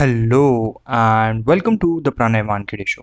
[0.00, 3.02] Hello and welcome to the Pranay Wankhede Show.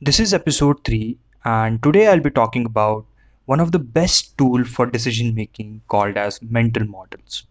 [0.00, 3.04] This is episode 3 and today I'll be talking about
[3.44, 7.44] one of the best tool for decision making called as mental models.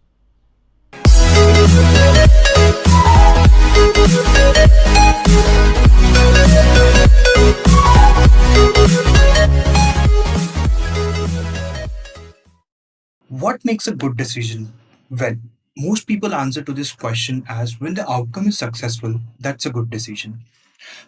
[13.30, 14.74] What makes a good decision?
[15.12, 15.36] Well,
[15.78, 19.90] most people answer to this question as when the outcome is successful, that's a good
[19.90, 20.42] decision.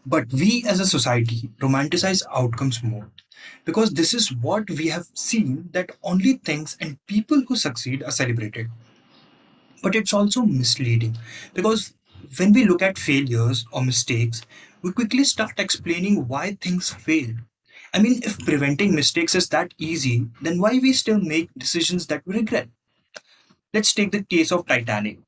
[0.06, 3.12] But we as a society romanticize outcomes more
[3.66, 8.12] because this is what we have seen that only things and people who succeed are
[8.12, 8.70] celebrated.
[9.84, 11.18] But it's also misleading
[11.54, 11.94] because
[12.38, 14.42] when we look at failures or mistakes,
[14.82, 17.36] we quickly start explaining why things failed.
[17.94, 22.26] I mean, if preventing mistakes is that easy, then why we still make decisions that
[22.26, 22.70] we regret?
[23.74, 25.20] Let's take the case of Titanic.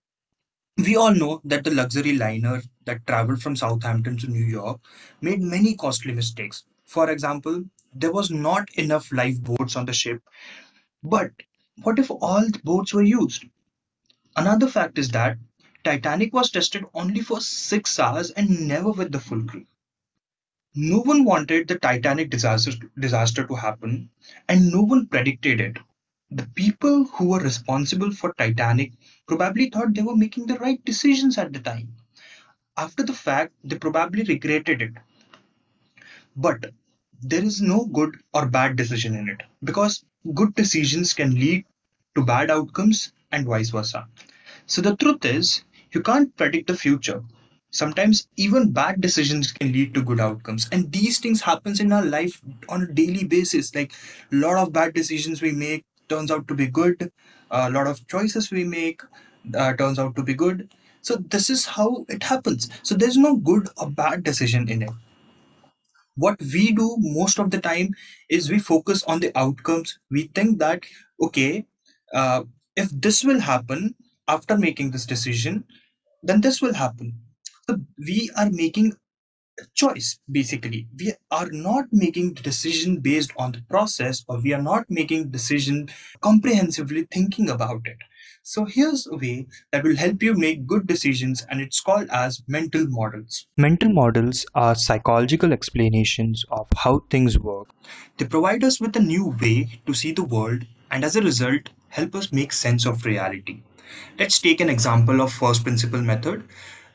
[0.78, 4.80] We all know that the luxury liner that traveled from Southampton to New York
[5.22, 6.64] made many costly mistakes.
[6.86, 10.24] For example, there was not enough lifeboats on the ship.
[11.04, 11.32] But
[11.84, 13.46] what if all the boats were used?
[14.36, 15.38] Another fact is that
[15.84, 19.68] Titanic was tested only for six hours and never with the full crew.
[20.76, 24.10] No one wanted the Titanic disaster, disaster to happen,
[24.50, 25.78] and no one predicted it.
[26.32, 28.94] The people who were responsible for Titanic
[29.28, 31.96] probably thought they were making the right decisions at the time.
[32.78, 34.94] After the fact, they probably regretted it.
[36.36, 36.74] But
[37.22, 41.66] there is no good or bad decision in it because good decisions can lead
[42.16, 44.08] to bad outcomes and vice versa.
[44.68, 47.24] So the truth is, you can't predict the future.
[47.72, 52.06] Sometimes even bad decisions can lead to good outcomes, and these things happens in our
[52.06, 53.76] life on a daily basis.
[53.76, 53.94] Like
[54.32, 57.12] a lot of bad decisions we make turns out to be good.
[57.52, 59.02] A lot of choices we make
[59.56, 60.70] uh, turns out to be good.
[61.02, 62.70] So this is how it happens.
[62.84, 64.92] So there's no good or bad decision in it
[66.16, 67.90] what we do most of the time
[68.30, 70.84] is we focus on the outcomes we think that
[71.22, 71.66] okay
[72.14, 72.44] uh,
[72.76, 73.96] if this will happen
[74.28, 75.64] after making this decision
[76.24, 77.14] then this will happen
[77.68, 77.78] so
[78.08, 78.94] we are making
[79.62, 84.54] a choice basically we are not making the decision based on the process or we
[84.54, 85.88] are not making decision
[86.22, 87.98] comprehensively thinking about it
[88.44, 92.44] so here's a way that will help you make good decisions and it's called as
[92.48, 97.70] mental models Mental models are psychological explanations of how things work.
[98.18, 101.70] They provide us with a new way to see the world and as a result
[101.90, 103.62] help us make sense of reality.
[104.18, 106.44] Let's take an example of first principle method.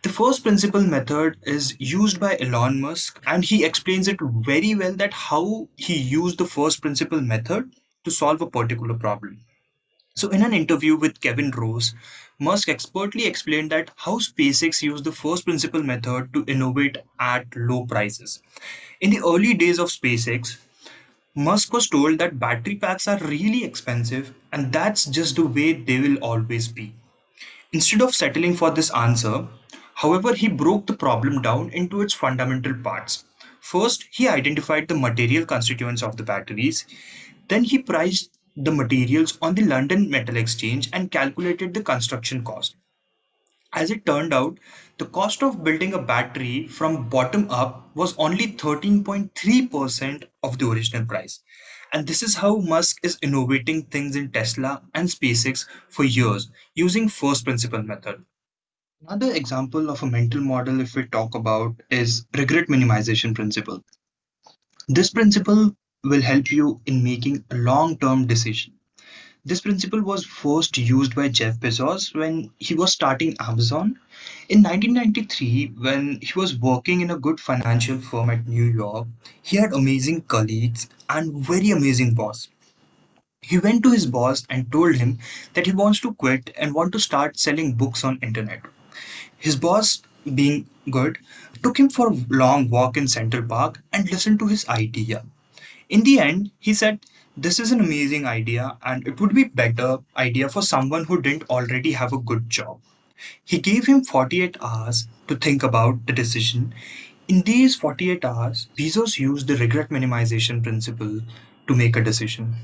[0.06, 4.92] The first principle method is used by Elon Musk and he explains it very well
[4.92, 7.74] that how he used the first principle method
[8.04, 9.40] to solve a particular problem.
[10.14, 11.92] So, in an interview with Kevin Rose,
[12.38, 17.84] Musk expertly explained that how SpaceX used the first principle method to innovate at low
[17.84, 18.40] prices.
[19.00, 20.56] In the early days of SpaceX,
[21.34, 25.98] Musk was told that battery packs are really expensive and that's just the way they
[25.98, 26.94] will always be.
[27.72, 29.48] Instead of settling for this answer,
[29.96, 33.24] however, he broke the problem down into its fundamental parts.
[33.60, 36.86] First, he identified the material constituents of the batteries.
[37.48, 42.76] Then he priced the materials on the London Metal Exchange and calculated the construction cost.
[43.72, 44.58] As it turned out,
[44.98, 51.04] the cost of building a battery from bottom up was only 13.3% of the original
[51.04, 51.40] price.
[51.92, 57.08] And this is how Musk is innovating things in Tesla and SpaceX for years using
[57.08, 58.24] first principle method.
[59.02, 63.84] Another example of a mental model if we talk about is regret minimization principle.
[64.88, 68.72] This principle will help you in making a long-term decision.
[69.44, 73.98] This principle was first used by Jeff Bezos when he was starting Amazon.
[74.48, 79.06] In 1993, when he was working in a good financial firm at New York,
[79.42, 82.48] he had amazing colleagues and very amazing boss.
[83.42, 85.18] He went to his boss and told him
[85.52, 88.62] that he wants to quit and want to start selling books on internet.
[89.38, 90.02] His boss,
[90.34, 91.18] being good,
[91.62, 95.24] took him for a long walk in Central Park and listened to his idea.
[95.88, 97.00] In the end, he said,
[97.36, 101.50] This is an amazing idea, and it would be better idea for someone who didn't
[101.50, 102.80] already have a good job.
[103.44, 106.74] He gave him 48 hours to think about the decision.
[107.28, 111.20] In these 48 hours, Bezos used the regret minimization principle
[111.66, 112.56] to make a decision.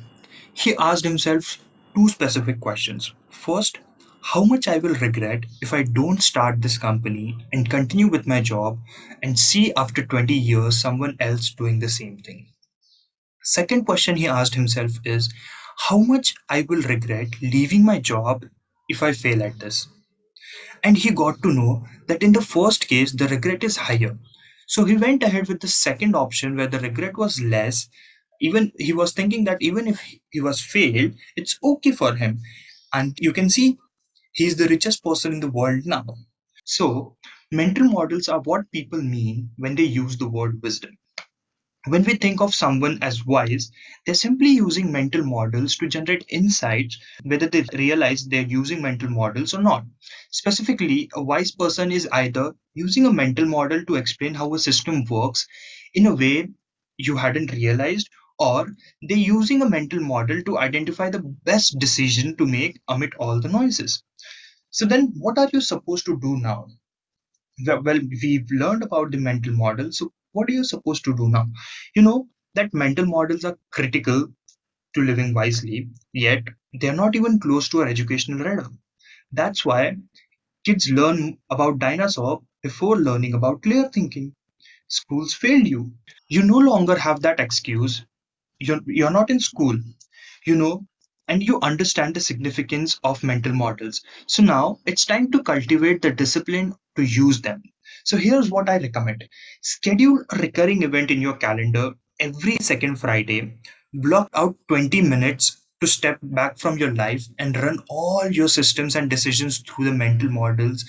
[0.53, 1.59] He asked himself
[1.95, 3.13] two specific questions.
[3.31, 3.81] First,
[4.23, 8.41] how much I will regret if I don't start this company and continue with my
[8.41, 8.79] job
[9.23, 12.47] and see after 20 years someone else doing the same thing.
[13.45, 15.33] Second question he asked himself is
[15.89, 18.47] how much I will regret leaving my job
[18.89, 19.87] if I fail at this.
[20.85, 24.19] And he got to know that in the first case, the regret is higher.
[24.67, 27.89] So he went ahead with the second option where the regret was less.
[28.41, 32.41] Even he was thinking that even if he was failed, it's okay for him.
[32.93, 33.79] And you can see
[34.33, 36.05] he's the richest person in the world now.
[36.65, 37.17] So,
[37.51, 40.99] mental models are what people mean when they use the word wisdom.
[41.87, 43.71] When we think of someone as wise,
[44.05, 49.55] they're simply using mental models to generate insights, whether they realize they're using mental models
[49.55, 49.87] or not.
[50.33, 55.05] Specifically, a wise person is either using a mental model to explain how a system
[55.05, 55.47] works
[55.95, 56.49] in a way
[56.97, 58.09] you hadn't realized,
[58.49, 63.41] or they're using a mental model to identify the best decision to make amid all
[63.41, 64.03] the noises.
[64.71, 66.69] So, then what are you supposed to do now?
[67.67, 69.91] well we've learned about the mental model.
[69.93, 71.47] So what are you supposed to do now?
[71.95, 74.29] You know that mental models are critical
[74.95, 76.45] to living wisely yet
[76.75, 78.71] they're not even close to our educational radar.
[79.33, 79.97] That's why
[80.65, 84.35] kids learn about dinosaur before learning about clear thinking.
[84.89, 85.93] Schools failed you.
[86.29, 88.05] You no longer have that excuse
[88.67, 89.77] you're, you're not in school
[90.47, 90.87] you know
[91.29, 94.03] and you understand the significance of mental models.
[94.27, 97.63] So now it's time to cultivate the discipline to use them.
[98.05, 99.25] So here's what i recommend.
[99.63, 103.55] Schedule a recurring event in your calendar every second friday.
[103.95, 108.97] Block out 20 minutes to step back from your life and run all your systems
[108.97, 110.85] and decisions through the mental models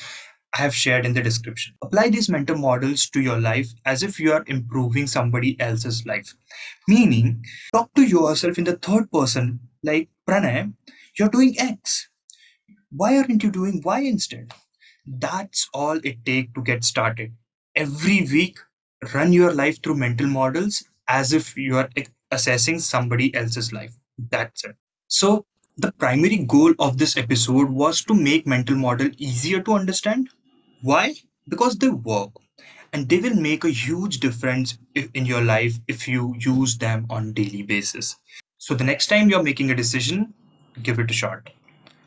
[0.55, 1.75] I have shared in the description.
[1.81, 6.33] Apply these mental models to your life as if you are improving somebody else's life.
[6.87, 10.73] Meaning, talk to yourself in the third person, like Pranay,
[11.17, 12.09] you're doing X.
[12.91, 14.53] Why aren't you doing Y instead?
[15.05, 17.33] That's all it takes to get started.
[17.75, 18.59] Every week,
[19.13, 21.89] run your life through mental models as if you are
[22.31, 23.95] assessing somebody else's life.
[24.17, 24.75] That's it.
[25.07, 25.45] So,
[25.77, 30.29] the primary goal of this episode was to make mental model easier to understand.
[30.83, 31.15] Why?
[31.49, 32.33] Because they work
[32.93, 37.33] and they will make a huge difference in your life if you use them on
[37.33, 38.17] daily basis.
[38.59, 40.35] So the next time you're making a decision,
[40.83, 41.49] give it a shot.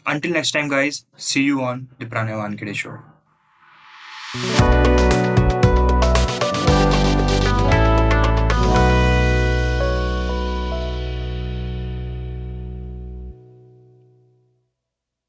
[0.06, 3.00] Until next time, guys, see you on the Pranay Wankhede show.